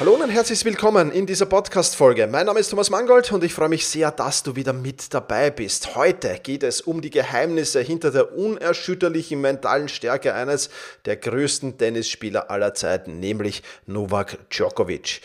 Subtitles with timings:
[0.00, 2.28] Hallo und herzlich willkommen in dieser Podcast-Folge.
[2.28, 5.50] Mein Name ist Thomas Mangold und ich freue mich sehr, dass du wieder mit dabei
[5.50, 5.96] bist.
[5.96, 10.70] Heute geht es um die Geheimnisse hinter der unerschütterlichen mentalen Stärke eines
[11.04, 15.20] der größten Tennisspieler aller Zeiten, nämlich Novak Djokovic.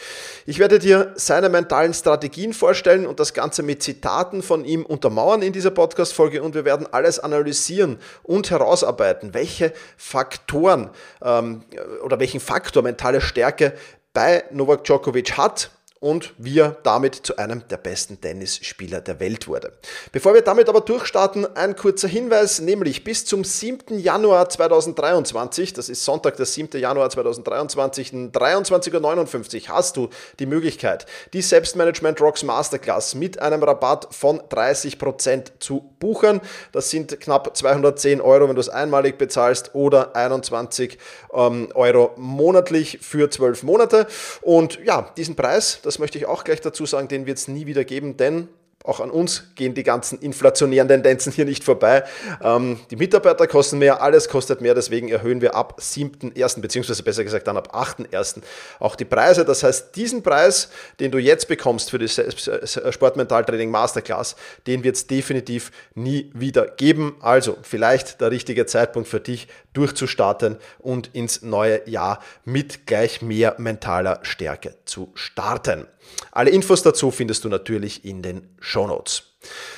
[0.48, 5.44] Ich werde dir seine mentalen Strategien vorstellen und das Ganze mit Zitaten von ihm untermauern
[5.44, 10.90] in dieser Podcast-Folge und wir werden alles analysieren und herausarbeiten, welche Faktoren
[11.24, 11.62] ähm,
[12.04, 13.74] oder welchen Faktor mentale Stärke
[14.13, 15.72] bei Novak Djokovic hat
[16.03, 19.71] und wie er damit zu einem der besten Tennisspieler der Welt wurde.
[20.12, 23.98] Bevor wir damit aber durchstarten, ein kurzer Hinweis, nämlich bis zum 7.
[23.99, 26.77] Januar 2023, das ist Sonntag, der 7.
[26.77, 34.10] Januar 2023, 23.59 Uhr, hast du die Möglichkeit, die Selbstmanagement Rocks Masterclass mit einem Rabatt
[34.12, 36.41] von 30% zu buchen.
[36.73, 40.98] Das sind knapp 210 Euro, wenn du es einmalig bezahlst oder 21
[41.34, 44.05] ähm, Euro monatlich für 12 Monate.
[44.41, 47.48] Und ja, diesen Preis, das das möchte ich auch gleich dazu sagen, den wird es
[47.48, 48.48] nie wieder geben, denn
[48.84, 52.03] auch an uns gehen die ganzen inflationären Tendenzen hier nicht vorbei.
[52.41, 57.23] Ähm, die Mitarbeiter kosten mehr, alles kostet mehr, deswegen erhöhen wir ab 7.1., beziehungsweise besser
[57.23, 58.41] gesagt dann ab 8.1.
[58.79, 59.45] auch die Preise.
[59.45, 64.35] Das heißt, diesen Preis, den du jetzt bekommst für die Sportmentaltraining Masterclass,
[64.67, 67.16] den wird es definitiv nie wieder geben.
[67.22, 73.56] Also vielleicht der richtige Zeitpunkt für dich, durchzustarten und ins neue Jahr mit gleich mehr
[73.57, 75.88] mentaler Stärke zu starten.
[76.31, 79.34] Alle Infos dazu findest du natürlich in den Show Notes.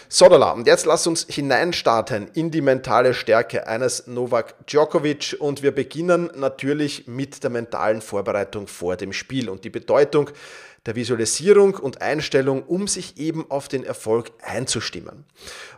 [0.07, 5.73] So, und jetzt lass uns hineinstarten in die mentale Stärke eines Novak Djokovic und wir
[5.73, 10.29] beginnen natürlich mit der mentalen Vorbereitung vor dem Spiel und die Bedeutung
[10.86, 15.25] der Visualisierung und Einstellung, um sich eben auf den Erfolg einzustimmen.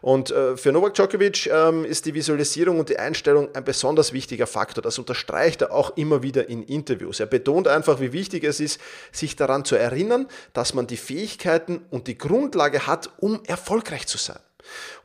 [0.01, 4.47] Und äh, für Novak Djokovic ähm, ist die Visualisierung und die Einstellung ein besonders wichtiger
[4.47, 4.81] Faktor.
[4.81, 7.19] Das unterstreicht er auch immer wieder in Interviews.
[7.19, 8.81] Er betont einfach, wie wichtig es ist,
[9.11, 14.17] sich daran zu erinnern, dass man die Fähigkeiten und die Grundlage hat, um erfolgreich zu
[14.17, 14.39] sein.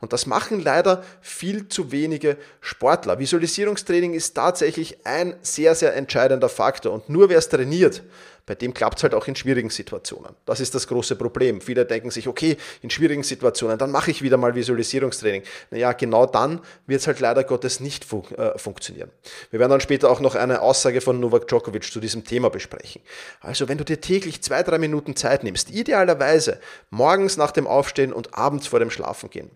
[0.01, 3.19] Und das machen leider viel zu wenige Sportler.
[3.19, 6.93] Visualisierungstraining ist tatsächlich ein sehr, sehr entscheidender Faktor.
[6.93, 8.03] Und nur wer es trainiert,
[8.45, 10.35] bei dem klappt es halt auch in schwierigen Situationen.
[10.45, 11.61] Das ist das große Problem.
[11.61, 15.43] Viele denken sich, okay, in schwierigen Situationen, dann mache ich wieder mal Visualisierungstraining.
[15.71, 19.11] Naja, genau dann wird es halt leider Gottes nicht fun äh, funktionieren.
[19.49, 23.01] Wir werden dann später auch noch eine Aussage von Novak Djokovic zu diesem Thema besprechen.
[23.39, 28.11] Also wenn du dir täglich zwei, drei Minuten Zeit nimmst, idealerweise morgens nach dem Aufstehen
[28.11, 29.51] und abends vor dem Schlafengehen,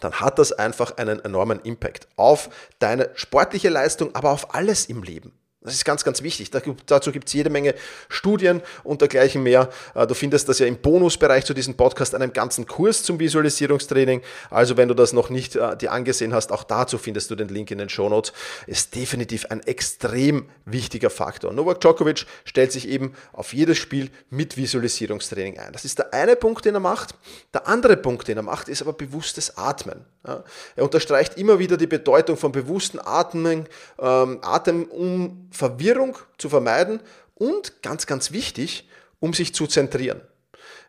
[0.00, 2.48] dann hat das einfach einen enormen Impact auf
[2.78, 5.32] deine sportliche Leistung, aber auf alles im Leben.
[5.64, 6.50] Das ist ganz, ganz wichtig.
[6.50, 7.74] Dazu gibt es jede Menge
[8.10, 9.70] Studien und dergleichen mehr.
[9.94, 14.20] Äh, du findest das ja im Bonusbereich zu diesem Podcast, einem ganzen Kurs zum Visualisierungstraining.
[14.50, 17.48] Also wenn du das noch nicht äh, dir angesehen hast, auch dazu findest du den
[17.48, 18.34] Link in den Show Notes.
[18.66, 21.50] Ist definitiv ein extrem wichtiger Faktor.
[21.54, 25.72] Novak Djokovic stellt sich eben auf jedes Spiel mit Visualisierungstraining ein.
[25.72, 27.14] Das ist der eine Punkt, den er macht.
[27.54, 30.04] Der andere Punkt, den er macht, ist aber bewusstes Atmen.
[30.24, 33.66] Er unterstreicht immer wieder die Bedeutung von bewussten Atmen,
[33.98, 37.00] ähm, Atem, um Verwirrung zu vermeiden
[37.34, 38.88] und ganz, ganz wichtig,
[39.20, 40.20] um sich zu zentrieren.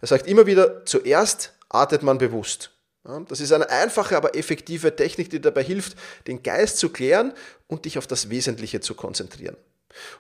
[0.01, 2.71] Er sagt immer wieder, zuerst atmet man bewusst.
[3.27, 5.95] Das ist eine einfache, aber effektive Technik, die dabei hilft,
[6.25, 7.33] den Geist zu klären
[7.67, 9.55] und dich auf das Wesentliche zu konzentrieren.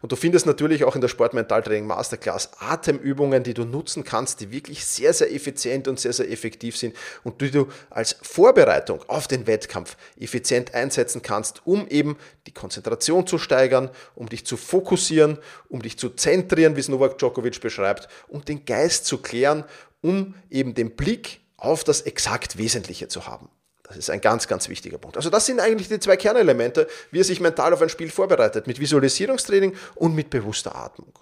[0.01, 4.51] Und du findest natürlich auch in der Sportmentaltraining Masterclass Atemübungen, die du nutzen kannst, die
[4.51, 9.27] wirklich sehr, sehr effizient und sehr, sehr effektiv sind und die du als Vorbereitung auf
[9.27, 15.37] den Wettkampf effizient einsetzen kannst, um eben die Konzentration zu steigern, um dich zu fokussieren,
[15.69, 19.63] um dich zu zentrieren, wie es Novak Djokovic beschreibt, um den Geist zu klären,
[20.01, 23.49] um eben den Blick auf das exakt Wesentliche zu haben.
[23.87, 25.17] Das ist ein ganz, ganz wichtiger Punkt.
[25.17, 28.67] Also das sind eigentlich die zwei Kernelemente, wie er sich mental auf ein Spiel vorbereitet,
[28.67, 31.13] mit Visualisierungstraining und mit bewusster Atmung.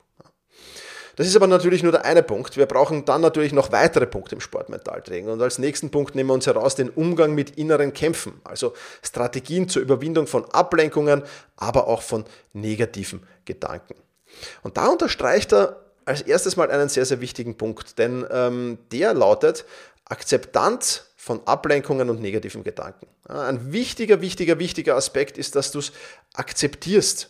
[1.15, 2.57] Das ist aber natürlich nur der eine Punkt.
[2.57, 5.29] Wir brauchen dann natürlich noch weitere Punkte im Sportmentaltraining.
[5.29, 8.73] Und als nächsten Punkt nehmen wir uns heraus den Umgang mit inneren Kämpfen, also
[9.03, 11.21] Strategien zur Überwindung von Ablenkungen,
[11.55, 13.93] aber auch von negativen Gedanken.
[14.63, 19.13] Und da unterstreicht er als erstes mal einen sehr, sehr wichtigen Punkt, denn ähm, der
[19.13, 19.65] lautet
[20.05, 23.07] Akzeptanz von Ablenkungen und negativen Gedanken.
[23.29, 25.93] ein wichtiger, wichtiger, wichtiger Aspekt ist, dass du es
[26.33, 27.29] akzeptierst,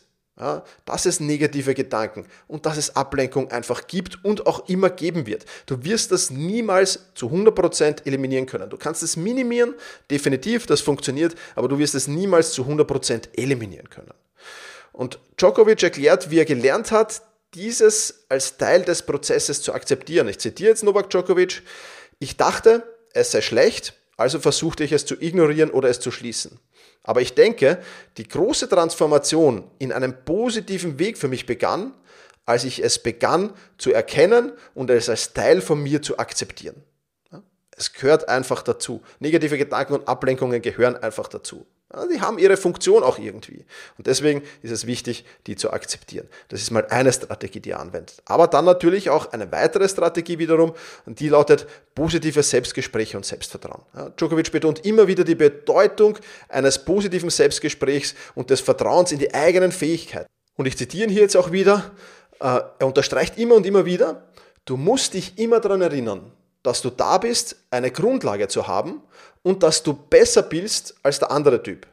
[0.86, 5.46] dass es negative Gedanken und dass es Ablenkung einfach gibt und auch immer geben wird.
[5.68, 8.68] Du wirst das niemals zu 100% eliminieren können.
[8.72, 9.76] Du kannst es minimieren,
[10.10, 14.16] definitiv, das funktioniert, aber du wirst es niemals zu 100% eliminieren können.
[14.92, 17.22] Und Djokovic erklärt, wie er gelernt hat,
[17.54, 20.28] dieses als Teil des Prozesses zu akzeptieren.
[20.30, 21.62] Ich zitiere jetzt Novak Djokovic.
[22.18, 26.60] Ich dachte, es sei schlecht, also versuchte ich es zu ignorieren oder es zu schließen.
[27.04, 27.80] Aber ich denke,
[28.18, 31.94] die große Transformation in einem positiven Weg für mich begann,
[32.46, 36.84] als ich es begann zu erkennen und es als Teil von mir zu akzeptieren.
[37.76, 39.02] Es gehört einfach dazu.
[39.20, 41.66] Negative Gedanken und Ablenkungen gehören einfach dazu.
[42.12, 43.66] Die haben ihre Funktion auch irgendwie.
[43.98, 46.28] Und deswegen ist es wichtig, die zu akzeptieren.
[46.50, 48.22] Das ist mal eine Strategie, die ihr anwendet.
[48.26, 50.74] Aber dann natürlich auch eine weitere Strategie wiederum,
[51.06, 53.84] und die lautet positive Selbstgespräche und Selbstvertrauen.
[54.18, 56.18] Djokovic betont immer wieder die Bedeutung
[56.50, 60.30] eines positiven Selbstgesprächs und des Vertrauens in die eigenen Fähigkeiten.
[60.56, 61.92] Und ich zitiere hier jetzt auch wieder,
[62.40, 64.28] äh, er unterstreicht immer und immer wieder,
[64.66, 66.32] du musst dich immer daran erinnern,
[66.64, 69.04] dass du da bist, eine Grundlage zu haben
[69.44, 71.86] und dass du besser bist als der andere Typ.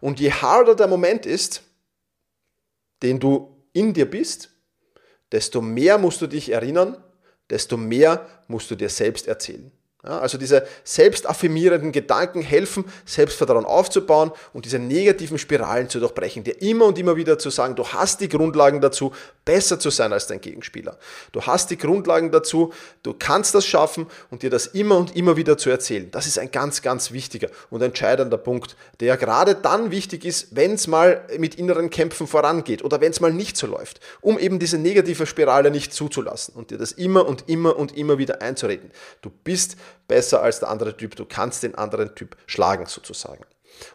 [0.00, 1.62] Und je harder der Moment ist,
[3.02, 4.50] den du in dir bist,
[5.32, 7.02] desto mehr musst du dich erinnern,
[7.50, 9.72] desto mehr musst du dir selbst erzählen.
[10.04, 16.60] Ja, also diese selbstaffirmierenden Gedanken helfen, Selbstvertrauen aufzubauen und diese negativen Spiralen zu durchbrechen, dir
[16.60, 19.12] immer und immer wieder zu sagen, du hast die Grundlagen dazu,
[19.44, 20.98] besser zu sein als dein Gegenspieler.
[21.30, 22.72] Du hast die Grundlagen dazu,
[23.04, 26.10] du kannst das schaffen und dir das immer und immer wieder zu erzählen.
[26.10, 30.72] Das ist ein ganz, ganz wichtiger und entscheidender Punkt, der gerade dann wichtig ist, wenn
[30.72, 34.58] es mal mit inneren Kämpfen vorangeht oder wenn es mal nicht so läuft, um eben
[34.58, 38.90] diese negative Spirale nicht zuzulassen und dir das immer und immer und immer wieder einzureden.
[39.20, 39.76] Du bist
[40.08, 43.44] besser als der andere Typ, du kannst den anderen Typ schlagen sozusagen.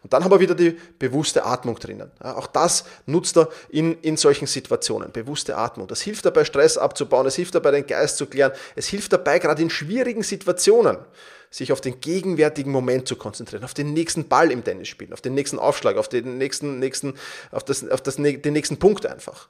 [0.04, 2.12] Und dann haben wir wieder die bewusste Atmung drinnen.
[2.20, 5.12] Auch das nutzt er in, in solchen Situationen.
[5.12, 5.88] Bewusste Atmung.
[5.88, 7.26] Das hilft dabei, Stress abzubauen.
[7.26, 8.52] Es hilft dabei, den Geist zu klären.
[8.76, 10.98] Es hilft dabei, gerade in schwierigen Situationen,
[11.50, 15.34] sich auf den gegenwärtigen Moment zu konzentrieren, auf den nächsten Ball im Tennisspielen, auf den
[15.34, 17.14] nächsten Aufschlag, auf den nächsten, nächsten,
[17.52, 19.48] auf das, auf das, den nächsten Punkt einfach.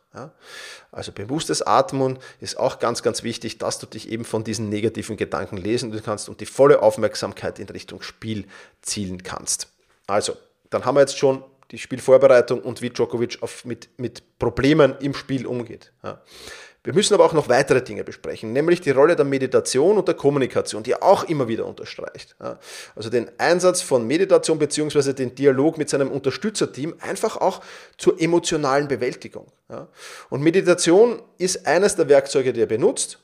[0.92, 5.18] Also bewusstes Atmen ist auch ganz, ganz wichtig, dass du dich eben von diesen negativen
[5.18, 8.46] Gedanken lesen kannst und die volle Aufmerksamkeit in Richtung Spiel
[8.82, 9.68] zielen kannst.
[10.08, 10.34] Also,
[10.70, 15.14] dann haben wir jetzt schon die Spielvorbereitung und wie Djokovic auf, mit, mit Problemen im
[15.14, 15.92] Spiel umgeht.
[16.04, 16.22] Ja.
[16.84, 20.16] Wir müssen aber auch noch weitere Dinge besprechen, nämlich die Rolle der Meditation und der
[20.16, 22.36] Kommunikation, die er auch immer wieder unterstreicht.
[22.96, 25.14] Also den Einsatz von Meditation bzw.
[25.14, 27.62] den Dialog mit seinem Unterstützerteam einfach auch
[27.98, 29.48] zur emotionalen Bewältigung.
[30.30, 33.20] Und Meditation ist eines der Werkzeuge, die er benutzt.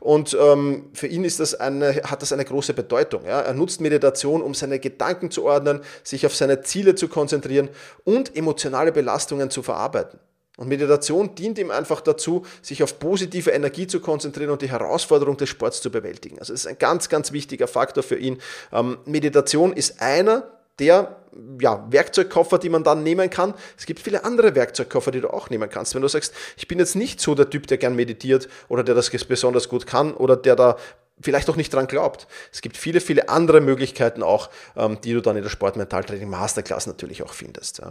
[0.00, 3.24] Und ähm, für ihn ist das eine, hat das eine große Bedeutung.
[3.24, 7.70] Er nutzt Meditation, um seine Gedanken zu ordnen, sich auf seine Ziele zu konzentrieren
[8.04, 10.18] und emotionale Belastungen zu verarbeiten.
[10.58, 15.36] Und Meditation dient ihm einfach dazu, sich auf positive Energie zu konzentrieren und die Herausforderung
[15.36, 16.38] des Sports zu bewältigen.
[16.40, 18.38] Also das ist ein ganz, ganz wichtiger Faktor für ihn.
[18.72, 20.48] Ähm, Meditation ist einer
[20.80, 21.16] der
[21.60, 23.54] ja, Werkzeugkoffer, die man dann nehmen kann.
[23.76, 25.94] Es gibt viele andere Werkzeugkoffer, die du auch nehmen kannst.
[25.94, 28.96] Wenn du sagst, ich bin jetzt nicht so der Typ, der gern meditiert oder der
[28.96, 30.76] das besonders gut kann oder der da
[31.20, 32.26] vielleicht auch nicht dran glaubt.
[32.52, 36.86] Es gibt viele, viele andere Möglichkeiten auch, ähm, die du dann in der Sportmentaltraining Masterclass
[36.86, 37.82] natürlich auch findest.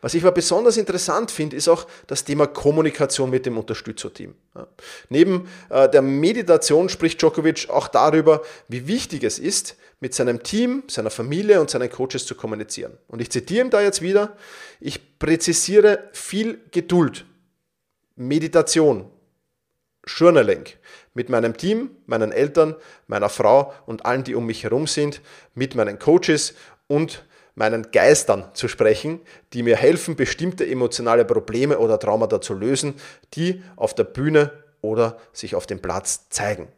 [0.00, 4.34] Was ich aber besonders interessant finde, ist auch das Thema Kommunikation mit dem Unterstützerteam.
[5.08, 10.82] Neben äh, der Meditation spricht Djokovic auch darüber, wie wichtig es ist, mit seinem Team,
[10.88, 12.98] seiner Familie und seinen Coaches zu kommunizieren.
[13.06, 14.36] Und ich zitiere ihm da jetzt wieder,
[14.80, 17.24] ich präzisiere viel Geduld,
[18.16, 19.08] Meditation,
[20.04, 20.64] Journaling
[21.14, 22.74] mit meinem Team, meinen Eltern,
[23.06, 25.20] meiner Frau und allen, die um mich herum sind,
[25.54, 26.54] mit meinen Coaches
[26.86, 29.20] und meinen Geistern zu sprechen,
[29.52, 32.94] die mir helfen, bestimmte emotionale Probleme oder Traumata zu lösen,
[33.34, 36.68] die auf der Bühne oder sich auf dem Platz zeigen.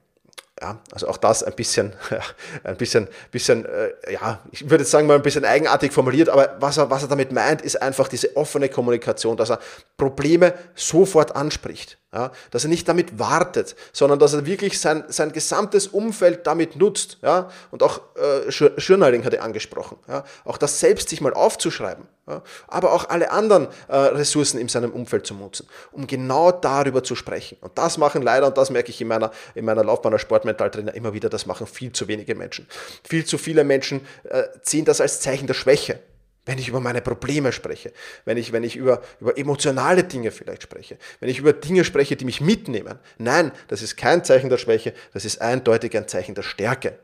[0.61, 1.95] Ja, also auch das ein bisschen,
[2.65, 6.77] ein bisschen, bisschen, äh, ja, ich würde sagen mal ein bisschen eigenartig formuliert, aber was
[6.77, 9.59] er, was er damit meint, ist einfach diese offene Kommunikation, dass er
[9.97, 11.99] Probleme sofort anspricht.
[12.15, 16.77] Ja, dass er nicht damit wartet, sondern dass er wirklich sein, sein gesamtes Umfeld damit
[16.77, 17.19] nutzt.
[17.23, 19.99] Ja, und auch äh, Journaling hat er angesprochen.
[20.07, 22.07] Ja, auch das selbst sich mal aufzuschreiben.
[22.29, 27.03] Ja, aber auch alle anderen äh, Ressourcen in seinem Umfeld zu nutzen, um genau darüber
[27.03, 27.59] zu sprechen.
[27.61, 30.95] Und das machen leider, und das merke ich in meiner, in meiner Laufbahn als Sportmentaltrainer
[30.95, 32.69] immer wieder, das machen viel zu wenige Menschen.
[33.03, 35.99] Viel zu viele Menschen äh, ziehen das als Zeichen der Schwäche
[36.47, 37.93] wenn ich über meine Probleme spreche,
[38.25, 42.17] wenn ich, wenn ich über, über emotionale Dinge vielleicht spreche, wenn ich über Dinge spreche,
[42.17, 42.99] die mich mitnehmen.
[43.19, 46.99] Nein, das ist kein Zeichen der Schwäche, das ist eindeutig ein Zeichen der Stärke.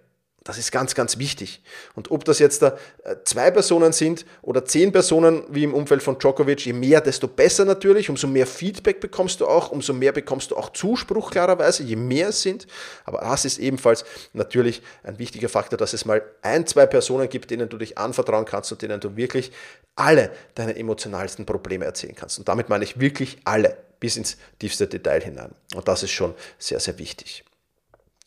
[0.51, 1.63] Das ist ganz, ganz wichtig.
[1.95, 6.03] Und ob das jetzt da äh, zwei Personen sind oder zehn Personen, wie im Umfeld
[6.03, 8.11] von Djokovic, je mehr, desto besser natürlich.
[8.11, 12.31] Umso mehr Feedback bekommst du auch, umso mehr bekommst du auch Zuspruch klarerweise, je mehr
[12.31, 12.67] es sind.
[13.05, 17.53] Aber das ist ebenfalls natürlich ein wichtiger Faktor, dass es mal ein, zwei Personen gibt,
[17.53, 19.53] denen du dich anvertrauen kannst und denen du wirklich
[19.95, 22.41] alle deine emotionalsten Probleme erzählen kannst.
[22.41, 25.53] Und damit meine ich wirklich alle, bis ins tiefste Detail hinein.
[25.77, 27.45] Und das ist schon sehr, sehr wichtig.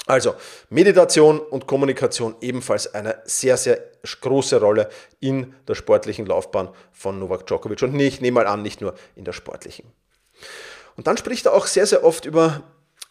[0.06, 0.36] Also
[0.70, 3.80] Meditation und Kommunikation ebenfalls eine sehr, sehr
[4.22, 8.82] große Rolle in der sportlichen Laufbahn von Novak Djokovic und ich nehme mal an, nicht
[8.82, 9.86] nur in der sportlichen.
[10.96, 12.64] Und dann spricht er auch sehr, sehr oft über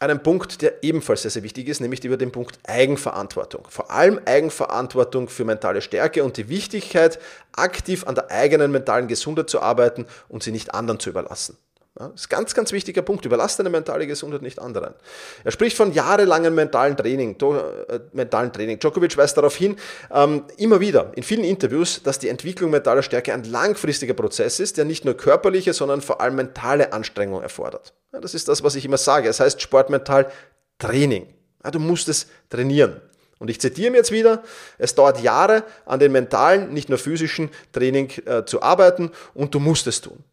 [0.03, 3.67] einen Punkt, der ebenfalls sehr, sehr wichtig ist, nämlich über den Punkt Eigenverantwortung.
[3.71, 7.19] Vor allem Eigenverantwortung für mentale Stärke und die Wichtigkeit,
[7.53, 11.57] aktiv an der eigenen mentalen Gesundheit zu arbeiten und sie nicht anderen zu überlassen.
[11.95, 13.27] Das ist ein ganz, ganz wichtiger Punkt.
[13.27, 14.95] Überlass deine mentale Gesundheit nicht anderen.
[15.45, 17.37] Er spricht von jahrelangem mentalen Training.
[17.39, 18.79] Äh, mentalen Training.
[18.79, 19.77] Djokovic weist darauf hin,
[20.11, 24.79] ähm, immer wieder in vielen Interviews, dass die Entwicklung mentaler Stärke ein langfristiger Prozess ist,
[24.79, 27.93] der nicht nur körperliche, sondern vor allem mentale Anstrengung erfordert.
[28.13, 29.29] Ja, das ist das, was ich immer sage.
[29.29, 30.31] Es heißt sportmental
[30.79, 31.27] Training.
[31.63, 33.03] Ja, du musst es trainieren.
[33.39, 34.43] Und ich zitiere mir jetzt wieder,
[34.79, 39.59] es dauert Jahre an den mentalen, nicht nur physischen Training äh, zu arbeiten und du
[39.59, 40.25] musst es tun.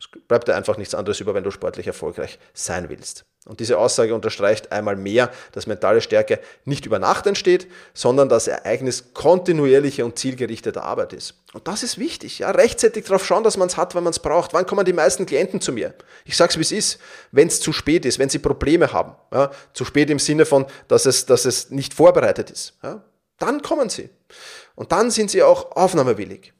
[0.00, 3.26] Es bleibt dir einfach nichts anderes über, wenn du sportlich erfolgreich sein willst.
[3.46, 8.48] Und diese Aussage unterstreicht einmal mehr, dass mentale Stärke nicht über Nacht entsteht, sondern das
[8.48, 11.34] Ereignis kontinuierliche und zielgerichtete Arbeit ist.
[11.52, 14.18] Und das ist wichtig, ja, rechtzeitig darauf schauen, dass man es hat, wenn man es
[14.18, 14.52] braucht.
[14.52, 15.94] Wann kommen die meisten Klienten zu mir?
[16.24, 17.00] Ich sage es, wie es ist.
[17.32, 20.66] Wenn es zu spät ist, wenn sie Probleme haben, ja, zu spät im Sinne von,
[20.88, 23.02] dass es, dass es nicht vorbereitet ist, ja,
[23.38, 24.10] dann kommen sie.
[24.74, 26.52] Und dann sind sie auch aufnahmewillig.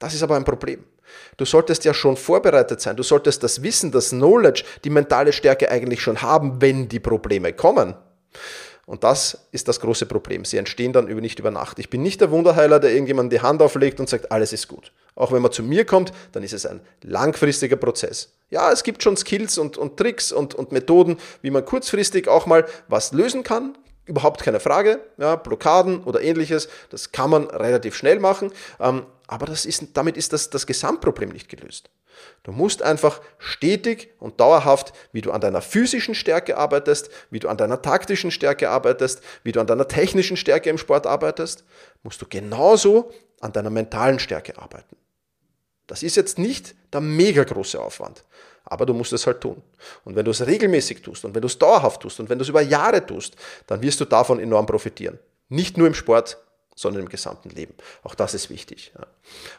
[0.00, 0.84] Das ist aber ein Problem.
[1.36, 2.96] Du solltest ja schon vorbereitet sein.
[2.96, 7.52] Du solltest das Wissen, das Knowledge, die mentale Stärke eigentlich schon haben, wenn die Probleme
[7.52, 7.94] kommen.
[8.86, 10.44] Und das ist das große Problem.
[10.44, 11.78] Sie entstehen dann nicht über Nacht.
[11.78, 14.92] Ich bin nicht der Wunderheiler, der irgendjemand die Hand auflegt und sagt, alles ist gut.
[15.14, 18.34] Auch wenn man zu mir kommt, dann ist es ein langfristiger Prozess.
[18.50, 22.46] Ja, es gibt schon Skills und, und Tricks und, und Methoden, wie man kurzfristig auch
[22.46, 23.76] mal was lösen kann.
[24.06, 25.00] Überhaupt keine Frage.
[25.16, 28.52] Ja, Blockaden oder ähnliches, das kann man relativ schnell machen.
[28.78, 31.90] Ähm, aber das ist, damit ist das, das Gesamtproblem nicht gelöst.
[32.42, 37.48] Du musst einfach stetig und dauerhaft, wie du an deiner physischen Stärke arbeitest, wie du
[37.48, 41.64] an deiner taktischen Stärke arbeitest, wie du an deiner technischen Stärke im Sport arbeitest,
[42.02, 44.96] musst du genauso an deiner mentalen Stärke arbeiten.
[45.86, 48.24] Das ist jetzt nicht der mega große Aufwand,
[48.74, 49.62] aber du musst es halt tun.
[50.04, 52.42] Und wenn du es regelmäßig tust und wenn du es dauerhaft tust und wenn du
[52.42, 53.36] es über Jahre tust,
[53.68, 55.18] dann wirst du davon enorm profitieren.
[55.48, 56.38] Nicht nur im Sport,
[56.74, 57.74] sondern im gesamten Leben.
[58.02, 58.92] Auch das ist wichtig.
[58.98, 59.06] Ja.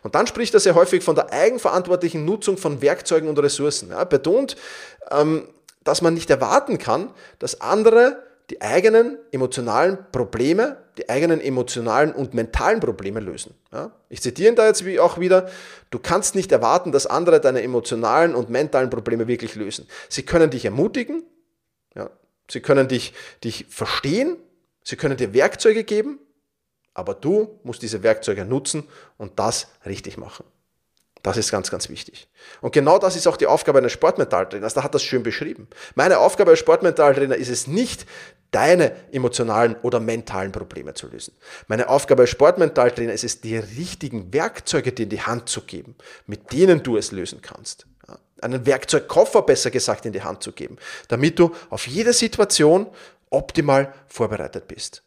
[0.03, 3.91] Und dann spricht er sehr häufig von der eigenverantwortlichen Nutzung von Werkzeugen und Ressourcen.
[3.91, 4.57] Er betont,
[5.11, 5.47] ähm,
[5.85, 12.33] dass man nicht erwarten kann, dass andere die eigenen emotionalen Probleme, die eigenen emotionalen und
[12.33, 13.53] mentalen Probleme lösen.
[13.71, 13.91] Ja.
[14.09, 15.49] Ich zitiere ihn da jetzt auch wieder,
[15.89, 19.87] du kannst nicht erwarten, dass andere deine emotionalen und mentalen Probleme wirklich lösen.
[20.09, 21.23] Sie können dich ermutigen,
[21.95, 22.09] ja.
[22.49, 24.37] sie können dich, dich verstehen,
[24.83, 26.19] sie können dir Werkzeuge geben,
[26.93, 28.87] aber du musst diese Werkzeuge nutzen
[29.17, 30.45] und das richtig machen.
[31.25, 32.27] Das ist ganz, ganz wichtig.
[32.61, 34.75] Und genau das ist auch die Aufgabe eines Sportmentaltrainers.
[34.75, 35.67] Da hat das schön beschrieben.
[35.95, 38.05] Meine Aufgabe als Sportmentaltrainer ist es nicht,
[38.51, 41.33] deine emotionalen oder mentalen Probleme zu lösen.
[41.67, 45.95] Meine Aufgabe als Sportmentaltrainer ist es, dir richtigen Werkzeuge dir in die Hand zu geben,
[46.27, 47.87] mit denen du es lösen kannst.
[48.39, 50.77] Einen Werkzeugkoffer besser gesagt in die Hand zu geben,
[51.07, 52.85] damit du auf jede Situation
[53.31, 55.01] optimal vorbereitet bist.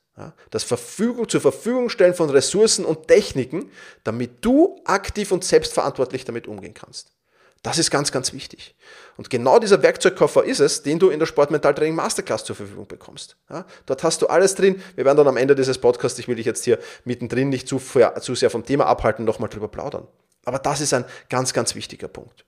[0.51, 3.71] Das Verfügung, zur Verfügung stellen von Ressourcen und Techniken,
[4.05, 7.13] damit du aktiv und selbstverantwortlich damit umgehen kannst.
[7.63, 8.77] Das ist ganz, ganz wichtig.
[9.17, 13.37] Und genau dieser Werkzeugkoffer ist es, den du in der Sportmentaltraining Masterclass zur Verfügung bekommst.
[13.51, 14.81] Ja, dort hast du alles drin.
[14.95, 17.81] Wir werden dann am Ende dieses Podcasts, ich will dich jetzt hier mittendrin nicht zu,
[18.21, 20.07] zu sehr vom Thema abhalten, nochmal drüber plaudern.
[20.45, 22.45] Aber das ist ein ganz, ganz wichtiger Punkt.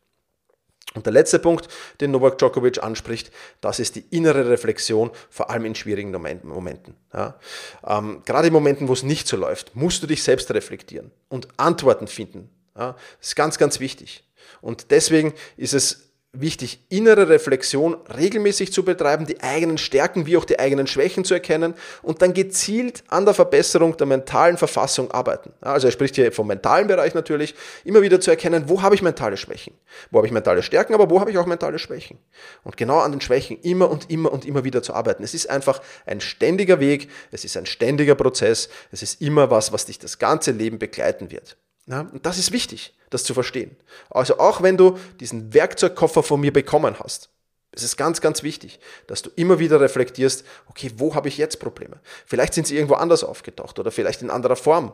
[0.95, 1.69] Und der letzte Punkt,
[2.01, 3.31] den Novak Djokovic anspricht,
[3.61, 6.97] das ist die innere Reflexion, vor allem in schwierigen Momenten.
[7.13, 7.39] Ja.
[7.87, 11.47] Ähm, gerade in Momenten, wo es nicht so läuft, musst du dich selbst reflektieren und
[11.59, 12.51] Antworten finden.
[12.77, 12.97] Ja.
[13.19, 14.25] Das ist ganz, ganz wichtig.
[14.61, 20.45] Und deswegen ist es wichtig, innere Reflexion regelmäßig zu betreiben, die eigenen Stärken wie auch
[20.45, 25.53] die eigenen Schwächen zu erkennen und dann gezielt an der Verbesserung der mentalen Verfassung arbeiten.
[25.61, 29.03] Also er spricht hier vom mentalen Bereich natürlich, immer wieder zu erkennen, wo habe ich
[29.03, 29.75] mentale Schwächen,
[30.13, 32.19] wo habe ich mentale Stärken, aber wo habe ich auch mentale Schwächen.
[32.63, 35.25] Und genau an den Schwächen immer und immer und immer wieder zu arbeiten.
[35.25, 39.73] Es ist einfach ein ständiger Weg, es ist ein ständiger Prozess, es ist immer was,
[39.73, 41.57] was dich das ganze Leben begleiten wird.
[41.87, 43.77] Ja, und das ist wichtig, das zu verstehen.
[44.09, 47.31] Also auch wenn du diesen Werkzeugkoffer von mir bekommen hast,
[47.73, 51.61] Es ist ganz, ganz wichtig, dass du immer wieder reflektierst, okay, wo habe ich jetzt
[51.61, 52.01] Probleme?
[52.27, 54.93] Vielleicht sind sie irgendwo anders aufgetaucht oder vielleicht in anderer Form.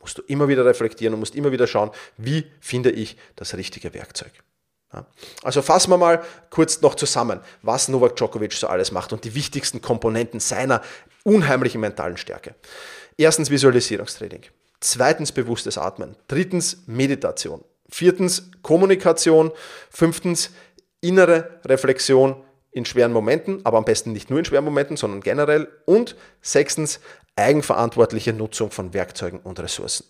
[0.00, 3.94] Musst du immer wieder reflektieren und musst immer wieder schauen, wie finde ich das richtige
[3.94, 4.32] Werkzeug.
[5.42, 9.34] Also fassen wir mal kurz noch zusammen, was Novak Djokovic so alles macht und die
[9.34, 10.82] wichtigsten Komponenten seiner
[11.24, 12.54] unheimlichen mentalen Stärke.
[13.16, 14.42] Erstens Visualisierungstraining.
[14.80, 16.16] Zweitens bewusstes Atmen.
[16.28, 17.64] Drittens Meditation.
[17.88, 19.52] Viertens Kommunikation.
[19.90, 20.50] Fünftens
[21.00, 25.68] innere Reflexion in schweren Momenten, aber am besten nicht nur in schweren Momenten, sondern generell.
[25.84, 27.00] Und sechstens
[27.36, 30.04] eigenverantwortliche Nutzung von Werkzeugen und Ressourcen.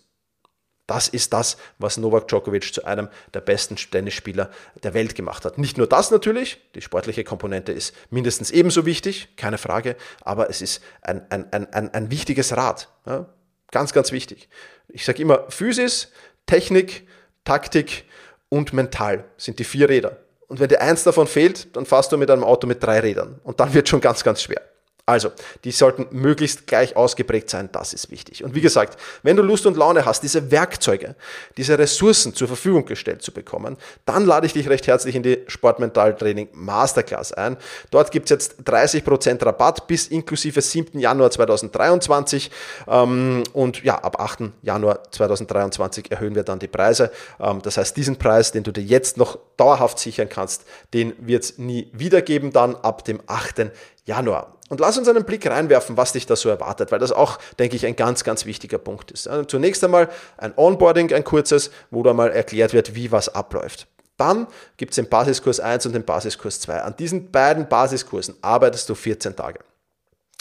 [0.89, 4.49] Das ist das, was Novak Djokovic zu einem der besten Tennisspieler
[4.81, 5.59] der Welt gemacht hat.
[5.59, 10.63] Nicht nur das natürlich, die sportliche Komponente ist mindestens ebenso wichtig, keine Frage, aber es
[10.63, 12.89] ist ein, ein, ein, ein, wichtiges Rad.
[13.05, 13.27] Ja?
[13.71, 14.49] Ganz, ganz wichtig.
[14.87, 16.11] Ich sage immer, Physis,
[16.45, 17.07] Technik,
[17.43, 18.05] Taktik
[18.49, 20.17] und Mental sind die vier Räder.
[20.47, 23.39] Und wenn dir eins davon fehlt, dann fährst du mit einem Auto mit drei Rädern.
[23.43, 24.61] Und dann wird schon ganz, ganz schwer.
[25.09, 25.31] Also,
[25.63, 28.43] die sollten möglichst gleich ausgeprägt sein, das ist wichtig.
[28.43, 31.15] Und wie gesagt, wenn du Lust und Laune hast, diese Werkzeuge,
[31.57, 35.39] diese Ressourcen zur Verfügung gestellt zu bekommen, dann lade ich dich recht herzlich in die
[35.47, 37.57] Sportmentaltraining Masterclass ein.
[37.89, 40.99] Dort gibt es jetzt 30% Rabatt bis inklusive 7.
[40.99, 42.51] Januar 2023
[42.87, 44.51] ähm, und ja, ab 8.
[44.61, 47.09] Januar 2023 erhöhen wir dann die Preise.
[47.39, 51.45] Ähm, das heißt, diesen Preis, den du dir jetzt noch dauerhaft sichern kannst, den wird
[51.45, 53.71] es nie wiedergeben dann ab dem 8.
[54.05, 54.58] Januar.
[54.69, 57.75] Und lass uns einen Blick reinwerfen, was dich da so erwartet, weil das auch, denke
[57.75, 59.27] ich, ein ganz, ganz wichtiger Punkt ist.
[59.27, 63.87] Also zunächst einmal ein Onboarding, ein kurzes, wo da mal erklärt wird, wie was abläuft.
[64.17, 64.47] Dann
[64.77, 66.81] gibt es den Basiskurs 1 und den Basiskurs 2.
[66.81, 69.59] An diesen beiden Basiskursen arbeitest du 14 Tage.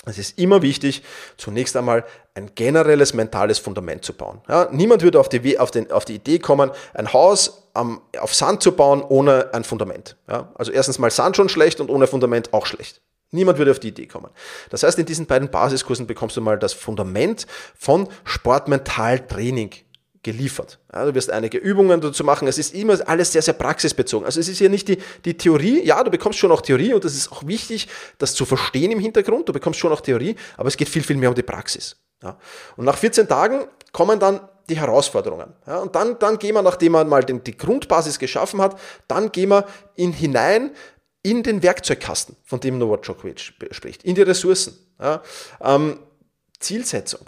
[0.05, 1.03] Es ist immer wichtig,
[1.37, 2.05] zunächst einmal
[2.35, 4.41] ein generelles mentales Fundament zu bauen.
[4.49, 8.35] Ja, niemand würde auf die, auf, den, auf die, Idee kommen, ein Haus am, auf
[8.35, 10.17] Sand zu bauen ohne ein Fundament.
[10.29, 13.01] Ja, also erstens mal Sand schon schlecht und ohne Fundament auch schlecht.
[13.31, 14.31] Niemand würde auf die Idee kommen.
[14.71, 19.71] Das heißt, in diesen beiden Basiskursen bekommst du mal das Fundament von Sportmentaltraining
[20.23, 20.79] geliefert.
[20.93, 22.49] Ja, du wirst einige Übungen dazu machen.
[22.49, 24.27] Es ist immer alles sehr, sehr praxisbezogen.
[24.27, 25.85] Also es ist hier nicht die, die Theorie.
[25.85, 28.99] Ja, du bekommst schon auch Theorie und das ist auch wichtig, das zu verstehen im
[28.99, 29.49] Hintergrund.
[29.49, 31.97] Du bekommst schon auch Theorie, aber es geht viel, viel mehr um die Praxis.
[32.23, 32.37] Ja.
[32.77, 35.55] Und nach 14 Tagen kommen dann die Herausforderungen.
[35.67, 39.33] Ja, und dann, dann gehen wir, nachdem man mal den, die Grundbasis geschaffen hat, dann
[39.33, 40.73] gehen wir in hinein
[41.23, 43.41] in den Werkzeugkasten, von dem Novak Djokovic
[43.71, 44.79] spricht, in die Ressourcen.
[45.01, 45.23] Ja,
[45.61, 46.01] ähm,
[46.59, 47.21] Zielsetzung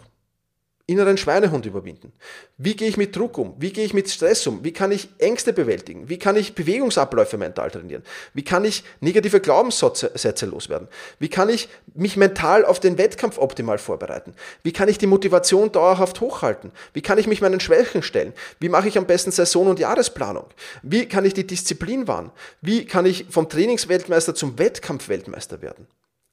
[0.91, 2.13] inneren Schweinehund überwinden?
[2.59, 3.55] Wie gehe ich mit Druck um?
[3.59, 4.65] Wie gehe ich mit Stress um?
[4.65, 6.09] Wie kann ich Ängste bewältigen?
[6.09, 8.03] Wie kann ich Bewegungsabläufe mental trainieren?
[8.35, 10.89] Wie kann ich negative Glaubenssätze loswerden?
[11.19, 14.35] Wie kann ich mich mental auf den Wettkampf optimal vorbereiten?
[14.63, 16.73] Wie kann ich die Motivation dauerhaft hochhalten?
[16.93, 18.33] Wie kann ich mich meinen Schwächen stellen?
[18.59, 20.47] Wie mache ich am besten Saison- und Jahresplanung?
[20.83, 22.33] Wie kann ich die Disziplin wahren?
[22.61, 25.87] Wie kann ich vom Trainingsweltmeister zum Wettkampfweltmeister werden?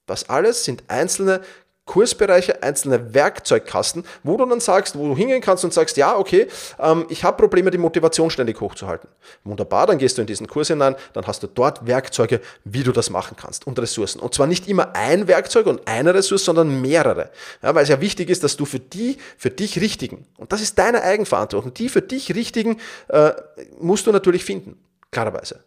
[0.07, 1.41] Das alles sind einzelne
[1.87, 6.47] Kursbereiche, einzelne Werkzeugkasten, wo du dann sagst, wo du hingehen kannst und sagst, ja, okay,
[6.79, 9.09] ähm, ich habe Probleme, die Motivation ständig hochzuhalten.
[9.43, 12.91] Wunderbar, dann gehst du in diesen Kurs hinein, dann hast du dort Werkzeuge, wie du
[12.91, 14.19] das machen kannst und Ressourcen.
[14.19, 17.31] Und zwar nicht immer ein Werkzeug und eine Ressource, sondern mehrere.
[17.63, 20.61] Ja, weil es ja wichtig ist, dass du für die, für dich richtigen, und das
[20.61, 23.31] ist deine Eigenverantwortung, die für dich richtigen äh,
[23.79, 24.77] musst du natürlich finden,
[25.11, 25.63] klarerweise.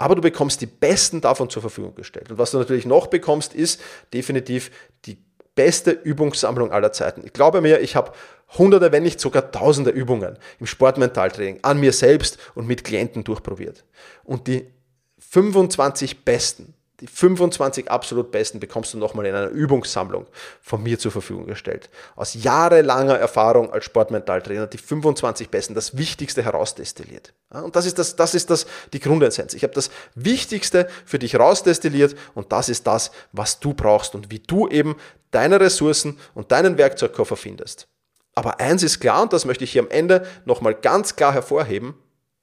[0.00, 2.30] Aber du bekommst die besten davon zur Verfügung gestellt.
[2.30, 3.82] Und was du natürlich noch bekommst, ist
[4.14, 4.70] definitiv
[5.04, 5.18] die
[5.60, 7.20] beste Übungssammlung aller Zeiten.
[7.22, 8.12] Ich glaube mir, ich habe
[8.56, 13.84] hunderte, wenn nicht sogar tausende Übungen im Sportmentaltraining an mir selbst und mit Klienten durchprobiert.
[14.24, 14.70] Und die
[15.18, 20.26] 25 besten die 25 absolut besten bekommst du nochmal in einer Übungssammlung
[20.60, 21.88] von mir zur Verfügung gestellt.
[22.14, 27.32] Aus jahrelanger Erfahrung als Sportmentaltrainer die 25 besten, das Wichtigste herausdestilliert.
[27.48, 29.54] Und das ist, das, das ist das, die Grundessenz.
[29.54, 34.30] Ich habe das Wichtigste für dich rausdestilliert und das ist das, was du brauchst und
[34.30, 34.96] wie du eben
[35.30, 37.88] deine Ressourcen und deinen Werkzeugkoffer findest.
[38.34, 41.94] Aber eins ist klar und das möchte ich hier am Ende nochmal ganz klar hervorheben.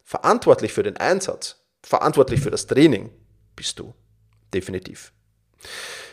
[0.04, 3.12] Verantwortlich für den Einsatz, verantwortlich für das Training
[3.56, 3.94] bist du
[4.54, 5.12] definitiv.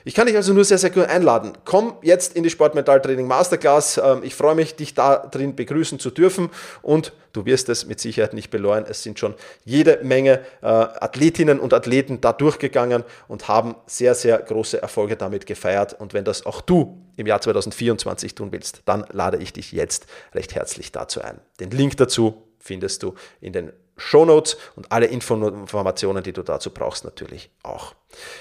[0.06, 1.56] Ich kann dich also nur sehr, sehr gut einladen.
[1.64, 3.96] Komm jetzt in die Sportmentaltraining Masterclass.
[3.96, 6.50] Ähm, ich freue mich, dich da drin begrüßen zu dürfen
[6.82, 8.84] und du wirst es mit Sicherheit nicht bereuen.
[8.86, 14.38] Es sind schon jede Menge äh, Athletinnen und Athleten da durchgegangen und haben sehr, sehr
[14.38, 15.98] große Erfolge damit gefeiert.
[15.98, 20.04] Und wenn das auch du im Jahr 2024 tun willst, dann lade ich dich jetzt
[20.34, 21.40] recht herzlich dazu ein.
[21.60, 27.04] Den Link dazu findest du in den Shownotes und alle Informationen, die du dazu brauchst,
[27.04, 27.94] natürlich auch.